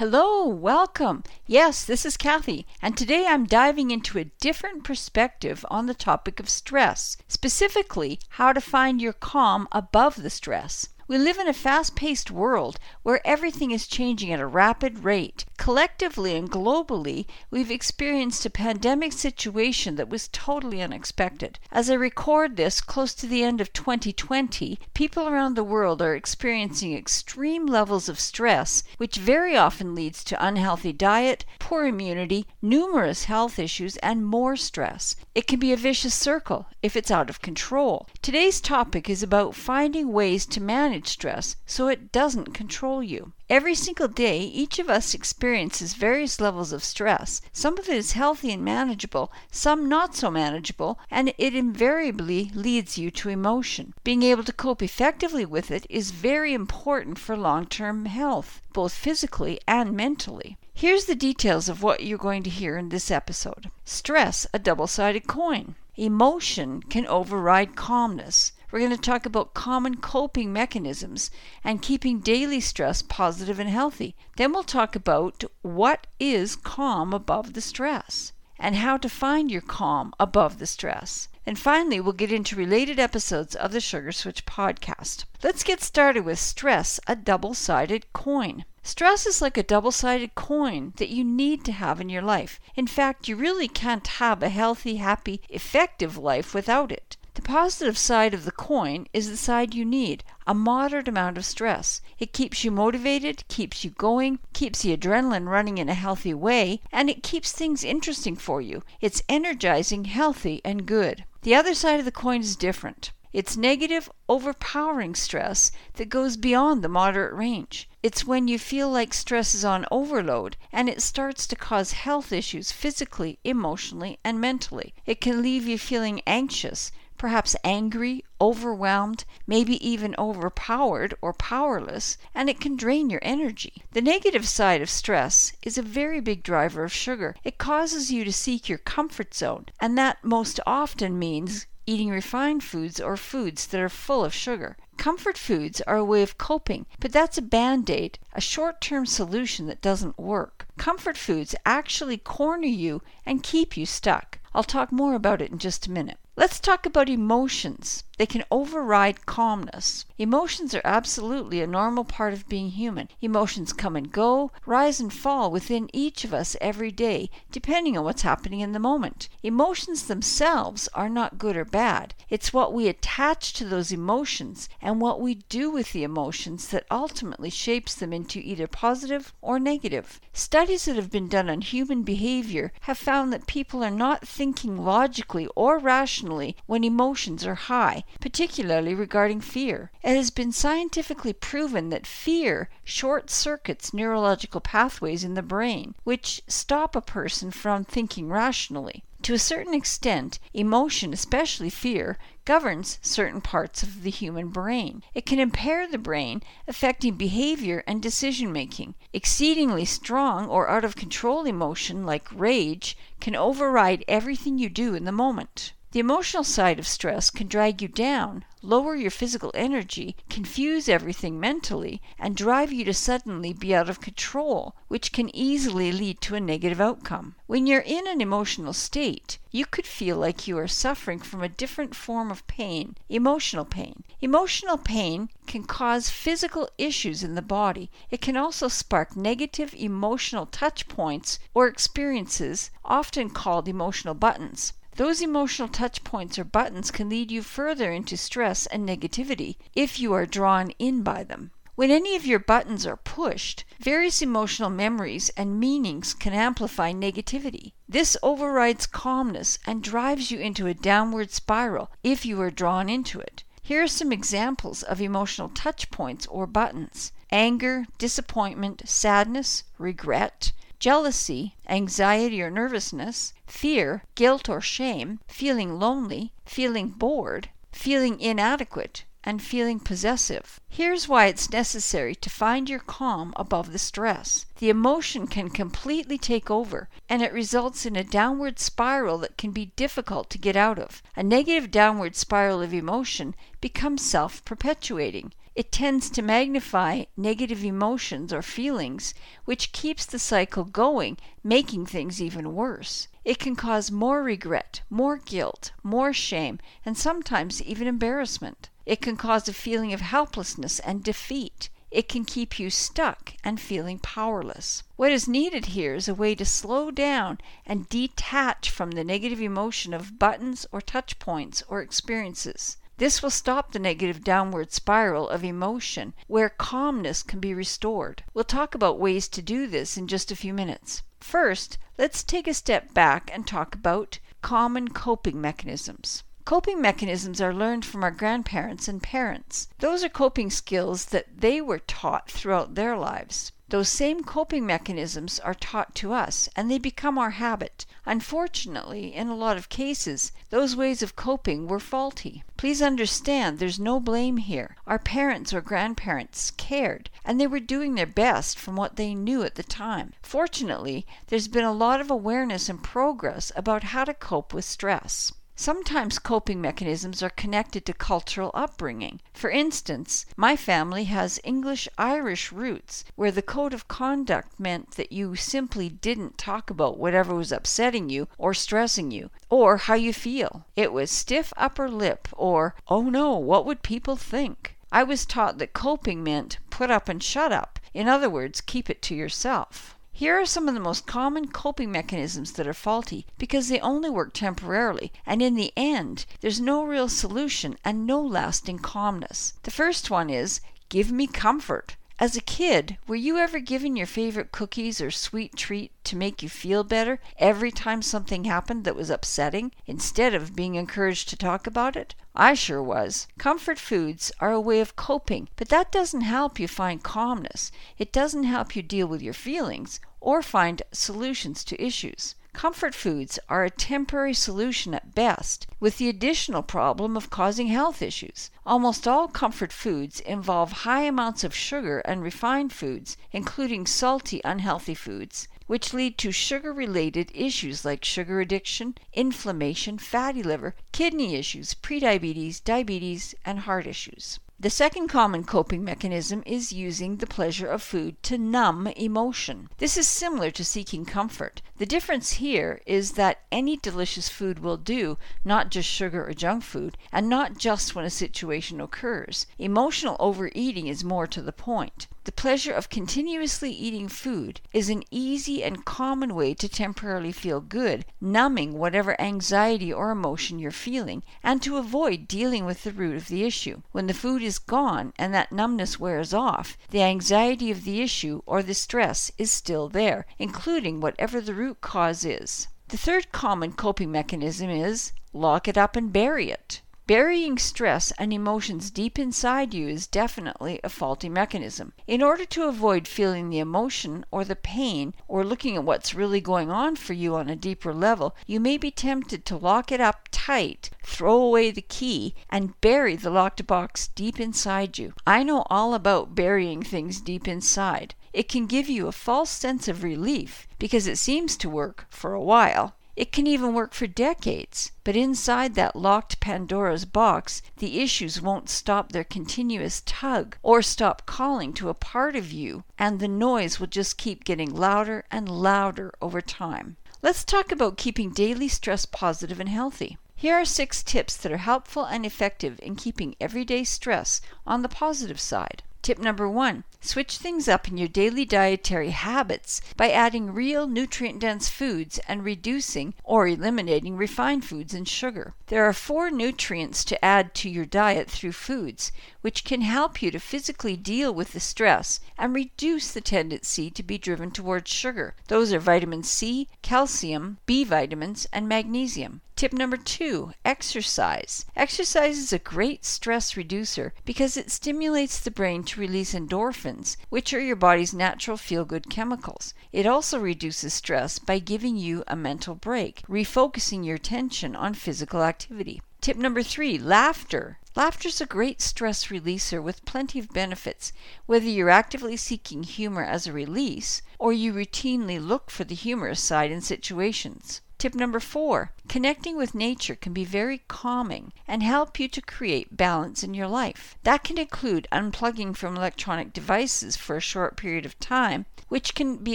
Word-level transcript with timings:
Hello, 0.00 0.46
welcome. 0.46 1.24
Yes, 1.46 1.84
this 1.84 2.06
is 2.06 2.16
Cathy, 2.16 2.66
and 2.80 2.96
today 2.96 3.26
I'm 3.28 3.44
diving 3.44 3.90
into 3.90 4.18
a 4.18 4.30
different 4.40 4.82
perspective 4.82 5.62
on 5.70 5.84
the 5.84 5.92
topic 5.92 6.40
of 6.40 6.48
stress, 6.48 7.18
specifically 7.28 8.18
how 8.30 8.54
to 8.54 8.62
find 8.62 9.02
your 9.02 9.12
calm 9.12 9.68
above 9.72 10.22
the 10.22 10.30
stress. 10.30 10.88
We 11.10 11.18
live 11.18 11.40
in 11.40 11.48
a 11.48 11.52
fast 11.52 11.96
paced 11.96 12.30
world 12.30 12.78
where 13.02 13.20
everything 13.26 13.72
is 13.72 13.88
changing 13.88 14.32
at 14.32 14.38
a 14.38 14.46
rapid 14.46 15.02
rate. 15.02 15.44
Collectively 15.56 16.36
and 16.36 16.48
globally, 16.48 17.26
we've 17.50 17.68
experienced 17.70 18.46
a 18.46 18.50
pandemic 18.50 19.12
situation 19.12 19.96
that 19.96 20.08
was 20.08 20.28
totally 20.28 20.80
unexpected. 20.80 21.58
As 21.72 21.90
I 21.90 21.94
record 21.94 22.54
this 22.54 22.80
close 22.80 23.12
to 23.14 23.26
the 23.26 23.42
end 23.42 23.60
of 23.60 23.72
2020, 23.72 24.78
people 24.94 25.26
around 25.26 25.56
the 25.56 25.64
world 25.64 26.00
are 26.00 26.14
experiencing 26.14 26.94
extreme 26.94 27.66
levels 27.66 28.08
of 28.08 28.20
stress, 28.20 28.84
which 28.96 29.16
very 29.16 29.56
often 29.56 29.96
leads 29.96 30.22
to 30.22 30.46
unhealthy 30.46 30.92
diet, 30.92 31.44
poor 31.58 31.86
immunity, 31.86 32.46
numerous 32.62 33.24
health 33.24 33.58
issues, 33.58 33.96
and 33.96 34.24
more 34.24 34.54
stress. 34.54 35.16
It 35.34 35.48
can 35.48 35.58
be 35.58 35.72
a 35.72 35.76
vicious 35.76 36.14
circle 36.14 36.66
if 36.82 36.94
it's 36.96 37.10
out 37.10 37.28
of 37.28 37.42
control. 37.42 38.06
Today's 38.22 38.60
topic 38.60 39.10
is 39.10 39.24
about 39.24 39.56
finding 39.56 40.12
ways 40.12 40.46
to 40.46 40.60
manage 40.62 40.99
manage 41.00 41.08
stress 41.08 41.56
so 41.64 41.88
it 41.88 42.12
doesn't 42.12 42.52
control 42.52 43.02
you. 43.02 43.32
Every 43.48 43.74
single 43.74 44.06
day, 44.06 44.40
each 44.40 44.78
of 44.78 44.90
us 44.90 45.14
experiences 45.14 45.94
various 45.94 46.38
levels 46.42 46.72
of 46.72 46.84
stress. 46.84 47.40
Some 47.54 47.78
of 47.78 47.88
it 47.88 47.96
is 47.96 48.12
healthy 48.12 48.52
and 48.52 48.62
manageable, 48.62 49.32
some 49.50 49.88
not 49.88 50.14
so 50.14 50.30
manageable, 50.30 50.98
and 51.10 51.32
it 51.38 51.54
invariably 51.54 52.50
leads 52.54 52.98
you 52.98 53.10
to 53.12 53.30
emotion. 53.30 53.94
Being 54.04 54.22
able 54.22 54.44
to 54.44 54.52
cope 54.52 54.82
effectively 54.82 55.46
with 55.46 55.70
it 55.70 55.86
is 55.88 56.10
very 56.10 56.52
important 56.52 57.18
for 57.18 57.34
long 57.34 57.64
term 57.64 58.04
health, 58.04 58.60
both 58.74 58.92
physically 58.92 59.58
and 59.66 59.96
mentally. 59.96 60.58
Here's 60.80 61.04
the 61.04 61.14
details 61.14 61.68
of 61.68 61.82
what 61.82 62.04
you're 62.04 62.16
going 62.16 62.42
to 62.42 62.48
hear 62.48 62.78
in 62.78 62.88
this 62.88 63.10
episode 63.10 63.70
Stress, 63.84 64.46
a 64.54 64.58
double 64.58 64.86
sided 64.86 65.26
coin. 65.26 65.74
Emotion 65.98 66.82
can 66.82 67.06
override 67.06 67.76
calmness. 67.76 68.52
We're 68.70 68.78
going 68.78 68.90
to 68.92 68.96
talk 68.96 69.26
about 69.26 69.52
common 69.52 69.98
coping 69.98 70.54
mechanisms 70.54 71.30
and 71.62 71.82
keeping 71.82 72.20
daily 72.20 72.60
stress 72.60 73.02
positive 73.02 73.60
and 73.60 73.68
healthy. 73.68 74.16
Then 74.38 74.54
we'll 74.54 74.62
talk 74.62 74.96
about 74.96 75.44
what 75.60 76.06
is 76.18 76.56
calm 76.56 77.12
above 77.12 77.52
the 77.52 77.60
stress 77.60 78.32
and 78.58 78.76
how 78.76 78.96
to 78.96 79.08
find 79.10 79.50
your 79.50 79.60
calm 79.60 80.14
above 80.18 80.58
the 80.58 80.66
stress. 80.66 81.28
And 81.44 81.58
finally, 81.58 82.00
we'll 82.00 82.14
get 82.14 82.32
into 82.32 82.56
related 82.56 82.98
episodes 82.98 83.54
of 83.54 83.72
the 83.72 83.82
Sugar 83.82 84.12
Switch 84.12 84.46
podcast. 84.46 85.26
Let's 85.42 85.62
get 85.62 85.82
started 85.82 86.24
with 86.24 86.38
stress, 86.38 86.98
a 87.06 87.16
double 87.16 87.52
sided 87.52 88.10
coin. 88.14 88.64
Stress 88.90 89.24
is 89.24 89.40
like 89.40 89.56
a 89.56 89.62
double 89.62 89.92
sided 89.92 90.34
coin 90.34 90.94
that 90.96 91.10
you 91.10 91.22
need 91.22 91.64
to 91.64 91.70
have 91.70 92.00
in 92.00 92.08
your 92.08 92.22
life. 92.22 92.58
In 92.74 92.88
fact, 92.88 93.28
you 93.28 93.36
really 93.36 93.68
can't 93.68 94.18
have 94.18 94.42
a 94.42 94.48
healthy, 94.48 94.96
happy, 94.96 95.40
effective 95.48 96.18
life 96.18 96.52
without 96.54 96.90
it. 96.90 97.16
The 97.34 97.42
positive 97.42 97.96
side 97.96 98.34
of 98.34 98.44
the 98.44 98.50
coin 98.50 99.06
is 99.12 99.30
the 99.30 99.36
side 99.36 99.76
you 99.76 99.84
need 99.84 100.24
a 100.44 100.54
moderate 100.54 101.06
amount 101.06 101.38
of 101.38 101.44
stress. 101.44 102.00
It 102.18 102.32
keeps 102.32 102.64
you 102.64 102.72
motivated, 102.72 103.44
keeps 103.46 103.84
you 103.84 103.90
going, 103.90 104.40
keeps 104.52 104.82
the 104.82 104.96
adrenaline 104.96 105.46
running 105.46 105.78
in 105.78 105.88
a 105.88 105.94
healthy 105.94 106.34
way, 106.34 106.80
and 106.90 107.08
it 107.08 107.22
keeps 107.22 107.52
things 107.52 107.84
interesting 107.84 108.34
for 108.34 108.60
you. 108.60 108.82
It's 109.00 109.22
energizing, 109.28 110.06
healthy, 110.06 110.60
and 110.64 110.84
good. 110.84 111.24
The 111.42 111.54
other 111.54 111.74
side 111.74 112.00
of 112.00 112.06
the 112.06 112.10
coin 112.10 112.40
is 112.40 112.56
different. 112.56 113.12
It's 113.32 113.56
negative, 113.56 114.10
overpowering 114.28 115.14
stress 115.14 115.70
that 115.94 116.08
goes 116.08 116.36
beyond 116.36 116.82
the 116.82 116.88
moderate 116.88 117.32
range. 117.32 117.88
It's 118.02 118.26
when 118.26 118.48
you 118.48 118.58
feel 118.58 118.90
like 118.90 119.14
stress 119.14 119.54
is 119.54 119.64
on 119.64 119.86
overload 119.90 120.56
and 120.72 120.88
it 120.88 121.00
starts 121.00 121.46
to 121.46 121.54
cause 121.54 121.92
health 121.92 122.32
issues 122.32 122.72
physically, 122.72 123.38
emotionally, 123.44 124.18
and 124.24 124.40
mentally. 124.40 124.94
It 125.06 125.20
can 125.20 125.42
leave 125.42 125.68
you 125.68 125.78
feeling 125.78 126.22
anxious, 126.26 126.90
perhaps 127.18 127.54
angry, 127.62 128.24
overwhelmed, 128.40 129.24
maybe 129.46 129.76
even 129.86 130.14
overpowered 130.18 131.14
or 131.20 131.34
powerless, 131.34 132.16
and 132.34 132.48
it 132.48 132.58
can 132.58 132.76
drain 132.76 133.10
your 133.10 133.20
energy. 133.22 133.84
The 133.92 134.00
negative 134.00 134.48
side 134.48 134.80
of 134.80 134.88
stress 134.88 135.52
is 135.62 135.76
a 135.76 135.82
very 135.82 136.20
big 136.20 136.42
driver 136.42 136.82
of 136.82 136.92
sugar. 136.92 137.36
It 137.44 137.58
causes 137.58 138.10
you 138.10 138.24
to 138.24 138.32
seek 138.32 138.68
your 138.68 138.78
comfort 138.78 139.34
zone, 139.34 139.66
and 139.78 139.98
that 139.98 140.24
most 140.24 140.58
often 140.66 141.18
means 141.18 141.66
eating 141.86 142.10
refined 142.10 142.62
foods 142.62 143.00
or 143.00 143.16
foods 143.16 143.66
that 143.66 143.80
are 143.80 143.88
full 143.88 144.24
of 144.24 144.34
sugar. 144.34 144.76
Comfort 144.96 145.38
foods 145.38 145.80
are 145.82 145.96
a 145.96 146.04
way 146.04 146.22
of 146.22 146.36
coping, 146.36 146.86
but 146.98 147.10
that's 147.10 147.38
a 147.38 147.42
band 147.42 147.88
aid, 147.88 148.18
a 148.34 148.40
short 148.40 148.80
term 148.80 149.06
solution 149.06 149.66
that 149.66 149.80
doesn't 149.80 150.18
work. 150.18 150.66
Comfort 150.76 151.16
foods 151.16 151.54
actually 151.64 152.18
corner 152.18 152.66
you 152.66 153.00
and 153.24 153.42
keep 153.42 153.76
you 153.76 153.86
stuck. 153.86 154.38
I'll 154.52 154.64
talk 154.64 154.92
more 154.92 155.14
about 155.14 155.40
it 155.40 155.50
in 155.50 155.58
just 155.58 155.86
a 155.86 155.90
minute. 155.90 156.18
Let's 156.36 156.60
talk 156.60 156.84
about 156.86 157.08
emotions. 157.08 158.04
They 158.20 158.26
can 158.26 158.44
override 158.50 159.24
calmness. 159.24 160.04
Emotions 160.18 160.74
are 160.74 160.82
absolutely 160.84 161.62
a 161.62 161.66
normal 161.66 162.04
part 162.04 162.34
of 162.34 162.50
being 162.50 162.68
human. 162.68 163.08
Emotions 163.22 163.72
come 163.72 163.96
and 163.96 164.12
go, 164.12 164.52
rise 164.66 165.00
and 165.00 165.10
fall 165.10 165.50
within 165.50 165.88
each 165.94 166.22
of 166.24 166.34
us 166.34 166.54
every 166.60 166.90
day, 166.90 167.30
depending 167.50 167.96
on 167.96 168.04
what's 168.04 168.20
happening 168.20 168.60
in 168.60 168.72
the 168.72 168.78
moment. 168.78 169.30
Emotions 169.42 170.06
themselves 170.06 170.86
are 170.92 171.08
not 171.08 171.38
good 171.38 171.56
or 171.56 171.64
bad. 171.64 172.12
It's 172.28 172.52
what 172.52 172.74
we 172.74 172.88
attach 172.88 173.54
to 173.54 173.64
those 173.64 173.90
emotions 173.90 174.68
and 174.82 175.00
what 175.00 175.18
we 175.18 175.36
do 175.36 175.70
with 175.70 175.92
the 175.92 176.04
emotions 176.04 176.68
that 176.68 176.84
ultimately 176.90 177.48
shapes 177.48 177.94
them 177.94 178.12
into 178.12 178.38
either 178.38 178.66
positive 178.66 179.32
or 179.40 179.58
negative. 179.58 180.20
Studies 180.34 180.84
that 180.84 180.96
have 180.96 181.10
been 181.10 181.28
done 181.28 181.48
on 181.48 181.62
human 181.62 182.02
behavior 182.02 182.70
have 182.82 182.98
found 182.98 183.32
that 183.32 183.46
people 183.46 183.82
are 183.82 183.90
not 183.90 184.28
thinking 184.28 184.84
logically 184.84 185.48
or 185.56 185.78
rationally 185.78 186.54
when 186.66 186.84
emotions 186.84 187.46
are 187.46 187.54
high, 187.54 188.04
particularly 188.20 188.94
regarding 188.94 189.40
fear. 189.40 189.90
It 190.02 190.16
has 190.16 190.30
been 190.30 190.52
scientifically 190.52 191.32
proven 191.32 191.90
that 191.90 192.06
fear 192.06 192.68
short 192.82 193.30
circuits 193.30 193.94
neurological 193.94 194.60
pathways 194.60 195.22
in 195.22 195.34
the 195.34 195.42
brain, 195.42 195.94
which 196.04 196.42
stop 196.48 196.96
a 196.96 197.00
person 197.00 197.50
from 197.50 197.84
thinking 197.84 198.28
rationally. 198.28 199.04
To 199.24 199.34
a 199.34 199.38
certain 199.38 199.74
extent, 199.74 200.38
emotion, 200.54 201.12
especially 201.12 201.68
fear, 201.68 202.16
governs 202.46 202.98
certain 203.02 203.42
parts 203.42 203.82
of 203.82 204.02
the 204.02 204.10
human 204.10 204.48
brain. 204.48 205.02
It 205.12 205.26
can 205.26 205.38
impair 205.38 205.86
the 205.86 205.98
brain, 205.98 206.42
affecting 206.66 207.16
behavior 207.16 207.84
and 207.86 208.00
decision 208.00 208.50
making. 208.50 208.94
Exceedingly 209.12 209.84
strong 209.84 210.48
or 210.48 210.70
out 210.70 210.86
of 210.86 210.96
control 210.96 211.44
emotion, 211.44 212.06
like 212.06 212.26
rage, 212.32 212.96
can 213.20 213.36
override 213.36 214.06
everything 214.08 214.56
you 214.56 214.70
do 214.70 214.94
in 214.94 215.04
the 215.04 215.12
moment. 215.12 215.74
The 215.92 215.98
emotional 215.98 216.44
side 216.44 216.78
of 216.78 216.86
stress 216.86 217.30
can 217.30 217.48
drag 217.48 217.82
you 217.82 217.88
down, 217.88 218.44
lower 218.62 218.94
your 218.94 219.10
physical 219.10 219.50
energy, 219.56 220.14
confuse 220.28 220.88
everything 220.88 221.40
mentally, 221.40 222.00
and 222.16 222.36
drive 222.36 222.72
you 222.72 222.84
to 222.84 222.94
suddenly 222.94 223.52
be 223.52 223.74
out 223.74 223.88
of 223.88 224.00
control, 224.00 224.76
which 224.86 225.10
can 225.10 225.34
easily 225.34 225.90
lead 225.90 226.20
to 226.20 226.36
a 226.36 226.40
negative 226.40 226.80
outcome. 226.80 227.34
When 227.48 227.66
you're 227.66 227.80
in 227.80 228.06
an 228.06 228.20
emotional 228.20 228.72
state, 228.72 229.38
you 229.50 229.66
could 229.66 229.84
feel 229.84 230.16
like 230.16 230.46
you 230.46 230.56
are 230.58 230.68
suffering 230.68 231.18
from 231.18 231.42
a 231.42 231.48
different 231.48 231.96
form 231.96 232.30
of 232.30 232.46
pain, 232.46 232.96
emotional 233.08 233.64
pain. 233.64 234.04
Emotional 234.20 234.78
pain 234.78 235.28
can 235.48 235.64
cause 235.64 236.08
physical 236.08 236.68
issues 236.78 237.24
in 237.24 237.34
the 237.34 237.42
body. 237.42 237.90
It 238.12 238.20
can 238.20 238.36
also 238.36 238.68
spark 238.68 239.16
negative 239.16 239.74
emotional 239.74 240.46
touch 240.46 240.86
points 240.86 241.40
or 241.52 241.66
experiences, 241.66 242.70
often 242.84 243.30
called 243.30 243.66
emotional 243.66 244.14
buttons. 244.14 244.72
Those 244.96 245.22
emotional 245.22 245.68
touch 245.68 246.02
points 246.04 246.38
or 246.38 246.44
buttons 246.44 246.90
can 246.90 247.08
lead 247.08 247.30
you 247.30 247.42
further 247.42 247.92
into 247.92 248.16
stress 248.16 248.66
and 248.66 248.88
negativity 248.88 249.56
if 249.74 250.00
you 250.00 250.12
are 250.12 250.26
drawn 250.26 250.70
in 250.78 251.02
by 251.02 251.24
them. 251.24 251.52
When 251.76 251.90
any 251.90 252.16
of 252.16 252.26
your 252.26 252.40
buttons 252.40 252.86
are 252.86 252.96
pushed, 252.96 253.64
various 253.78 254.20
emotional 254.20 254.68
memories 254.68 255.30
and 255.30 255.58
meanings 255.58 256.12
can 256.12 256.34
amplify 256.34 256.92
negativity. 256.92 257.72
This 257.88 258.16
overrides 258.22 258.86
calmness 258.86 259.58
and 259.66 259.82
drives 259.82 260.30
you 260.30 260.38
into 260.38 260.66
a 260.66 260.74
downward 260.74 261.30
spiral 261.30 261.90
if 262.02 262.26
you 262.26 262.40
are 262.42 262.50
drawn 262.50 262.88
into 262.88 263.20
it. 263.20 263.44
Here 263.62 263.84
are 263.84 263.88
some 263.88 264.12
examples 264.12 264.82
of 264.82 265.00
emotional 265.00 265.48
touch 265.48 265.90
points 265.90 266.26
or 266.26 266.46
buttons 266.46 267.12
anger, 267.32 267.86
disappointment, 267.96 268.82
sadness, 268.86 269.62
regret, 269.78 270.52
jealousy, 270.80 271.54
anxiety 271.68 272.42
or 272.42 272.50
nervousness, 272.50 273.32
fear, 273.46 274.02
guilt 274.14 274.48
or 274.48 274.60
shame, 274.60 275.20
feeling 275.28 275.78
lonely, 275.78 276.32
feeling 276.44 276.88
bored, 276.88 277.50
feeling 277.70 278.18
inadequate, 278.18 279.04
and 279.22 279.42
feeling 279.42 279.78
possessive. 279.78 280.58
Here's 280.66 281.06
why 281.06 281.26
it's 281.26 281.52
necessary 281.52 282.14
to 282.14 282.30
find 282.30 282.70
your 282.70 282.80
calm 282.80 283.34
above 283.36 283.70
the 283.70 283.78
stress. 283.78 284.46
The 284.58 284.70
emotion 284.70 285.26
can 285.26 285.50
completely 285.50 286.16
take 286.16 286.50
over, 286.50 286.88
and 287.06 287.20
it 287.20 287.32
results 287.32 287.84
in 287.84 287.96
a 287.96 288.02
downward 288.02 288.58
spiral 288.58 289.18
that 289.18 289.36
can 289.36 289.50
be 289.50 289.66
difficult 289.76 290.30
to 290.30 290.38
get 290.38 290.56
out 290.56 290.78
of. 290.78 291.02
A 291.14 291.22
negative 291.22 291.70
downward 291.70 292.16
spiral 292.16 292.62
of 292.62 292.72
emotion 292.72 293.34
becomes 293.60 294.00
self 294.02 294.42
perpetuating. 294.46 295.32
It 295.56 295.72
tends 295.72 296.10
to 296.10 296.22
magnify 296.22 297.06
negative 297.16 297.64
emotions 297.64 298.32
or 298.32 298.40
feelings, 298.40 299.14
which 299.44 299.72
keeps 299.72 300.06
the 300.06 300.20
cycle 300.20 300.62
going, 300.62 301.18
making 301.42 301.86
things 301.86 302.22
even 302.22 302.54
worse. 302.54 303.08
It 303.24 303.40
can 303.40 303.56
cause 303.56 303.90
more 303.90 304.22
regret, 304.22 304.82
more 304.88 305.16
guilt, 305.16 305.72
more 305.82 306.12
shame, 306.12 306.60
and 306.86 306.96
sometimes 306.96 307.60
even 307.60 307.88
embarrassment. 307.88 308.70
It 308.86 309.00
can 309.00 309.16
cause 309.16 309.48
a 309.48 309.52
feeling 309.52 309.92
of 309.92 310.00
helplessness 310.00 310.78
and 310.78 311.02
defeat. 311.02 311.68
It 311.90 312.08
can 312.08 312.24
keep 312.24 312.60
you 312.60 312.70
stuck 312.70 313.34
and 313.42 313.60
feeling 313.60 313.98
powerless. 313.98 314.84
What 314.94 315.10
is 315.10 315.26
needed 315.26 315.66
here 315.66 315.96
is 315.96 316.06
a 316.06 316.14
way 316.14 316.36
to 316.36 316.44
slow 316.44 316.92
down 316.92 317.38
and 317.66 317.88
detach 317.88 318.70
from 318.70 318.92
the 318.92 319.02
negative 319.02 319.42
emotion 319.42 319.92
of 319.92 320.16
buttons 320.16 320.64
or 320.70 320.80
touch 320.80 321.18
points 321.18 321.64
or 321.68 321.82
experiences. 321.82 322.76
This 323.00 323.22
will 323.22 323.30
stop 323.30 323.72
the 323.72 323.78
negative 323.78 324.22
downward 324.22 324.72
spiral 324.72 325.26
of 325.30 325.42
emotion 325.42 326.12
where 326.26 326.50
calmness 326.50 327.22
can 327.22 327.40
be 327.40 327.54
restored. 327.54 328.24
We'll 328.34 328.44
talk 328.44 328.74
about 328.74 329.00
ways 329.00 329.26
to 329.28 329.40
do 329.40 329.66
this 329.66 329.96
in 329.96 330.06
just 330.06 330.30
a 330.30 330.36
few 330.36 330.52
minutes. 330.52 331.02
First, 331.18 331.78
let's 331.96 332.22
take 332.22 332.46
a 332.46 332.52
step 332.52 332.92
back 332.92 333.30
and 333.32 333.46
talk 333.46 333.74
about 333.74 334.18
common 334.42 334.88
coping 334.88 335.40
mechanisms. 335.40 336.24
Coping 336.44 336.82
mechanisms 336.82 337.40
are 337.40 337.54
learned 337.54 337.86
from 337.86 338.04
our 338.04 338.10
grandparents 338.10 338.86
and 338.86 339.02
parents. 339.02 339.68
Those 339.78 340.04
are 340.04 340.10
coping 340.10 340.50
skills 340.50 341.06
that 341.06 341.40
they 341.40 341.62
were 341.62 341.78
taught 341.78 342.30
throughout 342.30 342.74
their 342.74 342.98
lives. 342.98 343.50
Those 343.70 343.88
same 343.88 344.24
coping 344.24 344.66
mechanisms 344.66 345.38
are 345.38 345.54
taught 345.54 345.94
to 345.94 346.12
us 346.12 346.48
and 346.56 346.68
they 346.68 346.78
become 346.78 347.16
our 347.16 347.30
habit. 347.30 347.86
Unfortunately, 348.04 349.14
in 349.14 349.28
a 349.28 349.36
lot 349.36 349.56
of 349.56 349.68
cases, 349.68 350.32
those 350.48 350.74
ways 350.74 351.02
of 351.02 351.14
coping 351.14 351.68
were 351.68 351.78
faulty. 351.78 352.42
Please 352.56 352.82
understand 352.82 353.60
there's 353.60 353.78
no 353.78 354.00
blame 354.00 354.38
here. 354.38 354.74
Our 354.88 354.98
parents 354.98 355.54
or 355.54 355.60
grandparents 355.60 356.50
cared 356.50 357.10
and 357.24 357.40
they 357.40 357.46
were 357.46 357.60
doing 357.60 357.94
their 357.94 358.06
best 358.06 358.58
from 358.58 358.74
what 358.74 358.96
they 358.96 359.14
knew 359.14 359.44
at 359.44 359.54
the 359.54 359.62
time. 359.62 360.14
Fortunately, 360.20 361.06
there's 361.28 361.46
been 361.46 361.62
a 361.62 361.72
lot 361.72 362.00
of 362.00 362.10
awareness 362.10 362.68
and 362.68 362.82
progress 362.82 363.52
about 363.54 363.84
how 363.84 364.04
to 364.04 364.14
cope 364.14 364.52
with 364.52 364.64
stress. 364.64 365.32
Sometimes 365.62 366.18
coping 366.18 366.62
mechanisms 366.62 367.22
are 367.22 367.28
connected 367.28 367.84
to 367.84 367.92
cultural 367.92 368.50
upbringing. 368.54 369.20
For 369.34 369.50
instance, 369.50 370.24
my 370.34 370.56
family 370.56 371.04
has 371.04 371.38
English 371.44 371.86
Irish 371.98 372.50
roots, 372.50 373.04
where 373.14 373.30
the 373.30 373.42
code 373.42 373.74
of 373.74 373.86
conduct 373.86 374.58
meant 374.58 374.92
that 374.92 375.12
you 375.12 375.36
simply 375.36 375.90
didn't 375.90 376.38
talk 376.38 376.70
about 376.70 376.96
whatever 376.96 377.34
was 377.34 377.52
upsetting 377.52 378.08
you 378.08 378.26
or 378.38 378.54
stressing 378.54 379.10
you, 379.10 379.28
or 379.50 379.76
how 379.76 379.92
you 379.92 380.14
feel. 380.14 380.64
It 380.76 380.94
was 380.94 381.10
stiff 381.10 381.52
upper 381.58 381.90
lip, 381.90 382.28
or, 382.32 382.74
oh 382.88 383.10
no, 383.10 383.36
what 383.36 383.66
would 383.66 383.82
people 383.82 384.16
think? 384.16 384.78
I 384.90 385.02
was 385.02 385.26
taught 385.26 385.58
that 385.58 385.74
coping 385.74 386.24
meant 386.24 386.56
put 386.70 386.90
up 386.90 387.06
and 387.06 387.22
shut 387.22 387.52
up. 387.52 387.78
In 387.92 388.08
other 388.08 388.30
words, 388.30 388.62
keep 388.62 388.88
it 388.88 389.02
to 389.02 389.14
yourself. 389.14 389.94
Here 390.20 390.38
are 390.38 390.44
some 390.44 390.68
of 390.68 390.74
the 390.74 390.80
most 390.80 391.06
common 391.06 391.48
coping 391.48 391.90
mechanisms 391.90 392.52
that 392.52 392.66
are 392.66 392.74
faulty 392.74 393.24
because 393.38 393.70
they 393.70 393.80
only 393.80 394.10
work 394.10 394.34
temporarily, 394.34 395.14
and 395.24 395.40
in 395.40 395.54
the 395.54 395.72
end, 395.78 396.26
there's 396.42 396.60
no 396.60 396.84
real 396.84 397.08
solution 397.08 397.78
and 397.86 398.06
no 398.06 398.20
lasting 398.20 398.80
calmness. 398.80 399.54
The 399.62 399.70
first 399.70 400.10
one 400.10 400.28
is 400.28 400.60
give 400.90 401.10
me 401.10 401.26
comfort. 401.26 401.96
As 402.22 402.36
a 402.36 402.42
kid, 402.42 402.98
were 403.06 403.16
you 403.16 403.38
ever 403.38 403.60
given 403.60 403.96
your 403.96 404.06
favorite 404.06 404.52
cookies 404.52 405.00
or 405.00 405.10
sweet 405.10 405.56
treat 405.56 405.90
to 406.04 406.16
make 406.16 406.42
you 406.42 406.50
feel 406.50 406.84
better 406.84 407.18
every 407.38 407.72
time 407.72 408.02
something 408.02 408.44
happened 408.44 408.84
that 408.84 408.94
was 408.94 409.08
upsetting, 409.08 409.72
instead 409.86 410.34
of 410.34 410.54
being 410.54 410.74
encouraged 410.74 411.30
to 411.30 411.36
talk 411.36 411.66
about 411.66 411.96
it? 411.96 412.14
I 412.36 412.52
sure 412.52 412.82
was. 412.82 413.26
Comfort 413.38 413.78
foods 413.78 414.32
are 414.38 414.52
a 414.52 414.60
way 414.60 414.80
of 414.80 414.96
coping, 414.96 415.48
but 415.56 415.70
that 415.70 415.90
doesn't 415.90 416.20
help 416.20 416.60
you 416.60 416.68
find 416.68 417.02
calmness. 417.02 417.72
It 417.96 418.12
doesn't 418.12 418.44
help 418.44 418.76
you 418.76 418.82
deal 418.82 419.06
with 419.06 419.22
your 419.22 419.32
feelings 419.32 419.98
or 420.20 420.42
find 420.42 420.82
solutions 420.92 421.64
to 421.64 421.82
issues. 421.82 422.34
Comfort 422.52 422.96
foods 422.96 423.38
are 423.48 423.64
a 423.64 423.70
temporary 423.70 424.34
solution 424.34 424.92
at 424.92 425.14
best, 425.14 425.68
with 425.78 425.98
the 425.98 426.08
additional 426.08 426.62
problem 426.62 427.16
of 427.16 427.30
causing 427.30 427.68
health 427.68 428.02
issues. 428.02 428.50
Almost 428.66 429.06
all 429.06 429.28
comfort 429.28 429.72
foods 429.72 430.18
involve 430.18 430.72
high 430.72 431.02
amounts 431.02 431.44
of 431.44 431.54
sugar 431.54 432.00
and 432.00 432.22
refined 432.22 432.72
foods, 432.72 433.16
including 433.30 433.86
salty, 433.86 434.40
unhealthy 434.44 434.94
foods, 434.94 435.46
which 435.68 435.94
lead 435.94 436.18
to 436.18 436.32
sugar 436.32 436.72
related 436.72 437.30
issues 437.32 437.84
like 437.84 438.04
sugar 438.04 438.40
addiction, 438.40 438.96
inflammation, 439.12 439.96
fatty 439.96 440.42
liver, 440.42 440.74
kidney 440.90 441.36
issues, 441.36 441.74
prediabetes, 441.74 442.62
diabetes, 442.62 443.32
and 443.44 443.60
heart 443.60 443.86
issues. 443.86 444.40
The 444.62 444.68
second 444.68 445.08
common 445.08 445.44
coping 445.44 445.82
mechanism 445.84 446.42
is 446.44 446.70
using 446.70 447.16
the 447.16 447.26
pleasure 447.26 447.66
of 447.66 447.82
food 447.82 448.22
to 448.24 448.36
numb 448.36 448.88
emotion. 448.88 449.70
This 449.78 449.96
is 449.96 450.06
similar 450.06 450.50
to 450.50 450.66
seeking 450.66 451.06
comfort. 451.06 451.62
The 451.78 451.86
difference 451.86 452.32
here 452.32 452.82
is 452.84 453.12
that 453.12 453.40
any 453.50 453.78
delicious 453.78 454.28
food 454.28 454.58
will 454.58 454.76
do, 454.76 455.16
not 455.46 455.70
just 455.70 455.88
sugar 455.88 456.28
or 456.28 456.34
junk 456.34 456.62
food, 456.62 456.98
and 457.10 457.26
not 457.26 457.56
just 457.56 457.94
when 457.94 458.04
a 458.04 458.10
situation 458.10 458.82
occurs. 458.82 459.46
Emotional 459.58 460.18
overeating 460.20 460.88
is 460.88 461.02
more 461.02 461.26
to 461.26 461.40
the 461.40 461.52
point. 461.52 462.06
The 462.30 462.42
pleasure 462.42 462.72
of 462.72 462.88
continuously 462.88 463.72
eating 463.72 464.06
food 464.06 464.60
is 464.72 464.88
an 464.88 465.02
easy 465.10 465.64
and 465.64 465.84
common 465.84 466.32
way 466.36 466.54
to 466.54 466.68
temporarily 466.68 467.32
feel 467.32 467.60
good, 467.60 468.04
numbing 468.20 468.78
whatever 468.78 469.20
anxiety 469.20 469.92
or 469.92 470.12
emotion 470.12 470.60
you're 470.60 470.70
feeling, 470.70 471.24
and 471.42 471.60
to 471.62 471.76
avoid 471.76 472.28
dealing 472.28 472.64
with 472.64 472.84
the 472.84 472.92
root 472.92 473.16
of 473.16 473.26
the 473.26 473.42
issue. 473.42 473.82
When 473.90 474.06
the 474.06 474.14
food 474.14 474.44
is 474.44 474.60
gone 474.60 475.12
and 475.18 475.34
that 475.34 475.50
numbness 475.50 475.98
wears 475.98 476.32
off, 476.32 476.78
the 476.90 477.02
anxiety 477.02 477.72
of 477.72 477.82
the 477.82 478.00
issue 478.00 478.42
or 478.46 478.62
the 478.62 478.74
stress 478.74 479.32
is 479.36 479.50
still 479.50 479.88
there, 479.88 480.24
including 480.38 481.00
whatever 481.00 481.40
the 481.40 481.52
root 481.52 481.80
cause 481.80 482.24
is. 482.24 482.68
The 482.90 482.96
third 482.96 483.32
common 483.32 483.72
coping 483.72 484.12
mechanism 484.12 484.70
is 484.70 485.10
lock 485.32 485.66
it 485.66 485.76
up 485.76 485.96
and 485.96 486.12
bury 486.12 486.52
it. 486.52 486.80
Burying 487.10 487.58
stress 487.58 488.12
and 488.18 488.32
emotions 488.32 488.88
deep 488.88 489.18
inside 489.18 489.74
you 489.74 489.88
is 489.88 490.06
definitely 490.06 490.78
a 490.84 490.88
faulty 490.88 491.28
mechanism. 491.28 491.92
In 492.06 492.22
order 492.22 492.44
to 492.44 492.68
avoid 492.68 493.08
feeling 493.08 493.50
the 493.50 493.58
emotion 493.58 494.24
or 494.30 494.44
the 494.44 494.54
pain 494.54 495.12
or 495.26 495.42
looking 495.42 495.74
at 495.74 495.82
what's 495.82 496.14
really 496.14 496.40
going 496.40 496.70
on 496.70 496.94
for 496.94 497.14
you 497.14 497.34
on 497.34 497.50
a 497.50 497.56
deeper 497.56 497.92
level, 497.92 498.36
you 498.46 498.60
may 498.60 498.76
be 498.78 498.92
tempted 498.92 499.44
to 499.46 499.56
lock 499.56 499.90
it 499.90 500.00
up 500.00 500.28
tight, 500.30 500.90
throw 501.02 501.42
away 501.42 501.72
the 501.72 501.82
key, 501.82 502.36
and 502.48 502.80
bury 502.80 503.16
the 503.16 503.28
locked 503.28 503.66
box 503.66 504.06
deep 504.06 504.38
inside 504.38 504.96
you. 504.96 505.12
I 505.26 505.42
know 505.42 505.64
all 505.68 505.94
about 505.94 506.36
burying 506.36 506.80
things 506.80 507.20
deep 507.20 507.48
inside. 507.48 508.14
It 508.32 508.48
can 508.48 508.66
give 508.66 508.88
you 508.88 509.08
a 509.08 509.22
false 509.26 509.50
sense 509.50 509.88
of 509.88 510.04
relief 510.04 510.68
because 510.78 511.08
it 511.08 511.18
seems 511.18 511.56
to 511.56 511.68
work 511.68 512.06
for 512.08 512.34
a 512.34 512.40
while. 512.40 512.94
It 513.20 513.32
can 513.32 513.46
even 513.46 513.74
work 513.74 513.92
for 513.92 514.06
decades, 514.06 514.92
but 515.04 515.14
inside 515.14 515.74
that 515.74 515.94
locked 515.94 516.40
Pandora's 516.40 517.04
box, 517.04 517.60
the 517.76 518.00
issues 518.00 518.40
won't 518.40 518.70
stop 518.70 519.12
their 519.12 519.24
continuous 519.24 520.02
tug 520.06 520.56
or 520.62 520.80
stop 520.80 521.26
calling 521.26 521.74
to 521.74 521.90
a 521.90 521.94
part 521.94 522.34
of 522.34 522.50
you, 522.50 522.84
and 522.98 523.20
the 523.20 523.28
noise 523.28 523.78
will 523.78 523.88
just 523.88 524.16
keep 524.16 524.42
getting 524.42 524.74
louder 524.74 525.26
and 525.30 525.50
louder 525.50 526.14
over 526.22 526.40
time. 526.40 526.96
Let's 527.20 527.44
talk 527.44 527.70
about 527.70 527.98
keeping 527.98 528.30
daily 528.30 528.68
stress 528.68 529.04
positive 529.04 529.60
and 529.60 529.68
healthy. 529.68 530.16
Here 530.34 530.54
are 530.54 530.64
six 530.64 531.02
tips 531.02 531.36
that 531.36 531.52
are 531.52 531.58
helpful 531.58 532.06
and 532.06 532.24
effective 532.24 532.80
in 532.82 532.96
keeping 532.96 533.36
everyday 533.38 533.84
stress 533.84 534.40
on 534.66 534.80
the 534.80 534.88
positive 534.88 535.38
side. 535.38 535.82
Tip 536.02 536.18
number 536.18 536.48
one 536.48 536.84
switch 537.02 537.36
things 537.36 537.68
up 537.68 537.86
in 537.86 537.98
your 537.98 538.08
daily 538.08 538.46
dietary 538.46 539.10
habits 539.10 539.82
by 539.98 540.10
adding 540.10 540.52
real 540.52 540.86
nutrient 540.86 541.40
dense 541.40 541.68
foods 541.68 542.18
and 542.26 542.42
reducing 542.42 543.12
or 543.22 543.46
eliminating 543.46 544.16
refined 544.16 544.64
foods 544.64 544.94
and 544.94 545.06
sugar. 545.06 545.54
There 545.66 545.84
are 545.84 545.92
four 545.92 546.30
nutrients 546.30 547.04
to 547.04 547.22
add 547.22 547.54
to 547.56 547.68
your 547.68 547.84
diet 547.84 548.30
through 548.30 548.52
foods, 548.52 549.12
which 549.42 549.62
can 549.62 549.82
help 549.82 550.22
you 550.22 550.30
to 550.30 550.40
physically 550.40 550.96
deal 550.96 551.34
with 551.34 551.52
the 551.52 551.60
stress 551.60 552.20
and 552.38 552.54
reduce 552.54 553.10
the 553.10 553.20
tendency 553.20 553.90
to 553.90 554.02
be 554.02 554.16
driven 554.16 554.50
towards 554.50 554.90
sugar. 554.90 555.34
Those 555.48 555.70
are 555.72 555.80
vitamin 555.80 556.22
C, 556.22 556.68
calcium, 556.80 557.58
B 557.66 557.84
vitamins, 557.84 558.46
and 558.54 558.66
magnesium. 558.66 559.42
Tip 559.60 559.74
number 559.74 559.98
two 559.98 560.54
exercise. 560.64 561.66
Exercise 561.76 562.38
is 562.38 562.50
a 562.50 562.58
great 562.58 563.04
stress 563.04 563.58
reducer 563.58 564.14
because 564.24 564.56
it 564.56 564.70
stimulates 564.70 565.38
the 565.38 565.50
brain 565.50 565.84
to 565.84 566.00
release 566.00 566.32
endorphins, 566.32 567.18
which 567.28 567.52
are 567.52 567.60
your 567.60 567.76
body's 567.76 568.14
natural 568.14 568.56
feel 568.56 568.86
good 568.86 569.10
chemicals. 569.10 569.74
It 569.92 570.06
also 570.06 570.40
reduces 570.40 570.94
stress 570.94 571.38
by 571.38 571.58
giving 571.58 571.98
you 571.98 572.24
a 572.26 572.36
mental 572.36 572.74
break, 572.74 573.20
refocusing 573.28 574.02
your 574.02 574.16
attention 574.16 574.74
on 574.74 574.94
physical 574.94 575.42
activity. 575.42 576.00
Tip 576.22 576.38
number 576.38 576.62
three 576.62 576.96
laughter. 576.96 577.80
Laughter 577.94 578.28
is 578.28 578.40
a 578.40 578.46
great 578.46 578.80
stress 578.80 579.26
releaser 579.26 579.82
with 579.82 580.06
plenty 580.06 580.38
of 580.38 580.54
benefits, 580.54 581.12
whether 581.44 581.68
you're 581.68 581.90
actively 581.90 582.38
seeking 582.38 582.82
humor 582.82 583.24
as 583.24 583.46
a 583.46 583.52
release 583.52 584.22
or 584.38 584.54
you 584.54 584.72
routinely 584.72 585.38
look 585.38 585.70
for 585.70 585.84
the 585.84 585.94
humorous 585.94 586.40
side 586.40 586.70
in 586.70 586.80
situations. 586.80 587.82
Tip 588.00 588.14
number 588.14 588.40
four 588.40 588.92
connecting 589.08 589.58
with 589.58 589.74
nature 589.74 590.14
can 590.14 590.32
be 590.32 590.42
very 590.42 590.78
calming 590.88 591.52
and 591.68 591.82
help 591.82 592.18
you 592.18 592.28
to 592.28 592.40
create 592.40 592.96
balance 592.96 593.44
in 593.44 593.52
your 593.52 593.66
life. 593.68 594.16
That 594.22 594.42
can 594.42 594.56
include 594.56 595.06
unplugging 595.12 595.76
from 595.76 595.98
electronic 595.98 596.54
devices 596.54 597.16
for 597.16 597.36
a 597.36 597.40
short 597.42 597.76
period 597.76 598.06
of 598.06 598.18
time, 598.18 598.64
which 598.88 599.14
can 599.14 599.36
be 599.36 599.54